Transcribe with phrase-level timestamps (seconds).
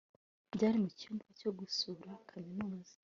[0.53, 2.95] Byari mucyumba cyo gusura kaminuza